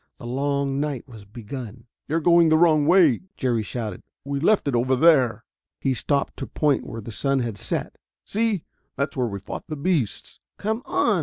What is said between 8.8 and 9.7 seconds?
that's where we fought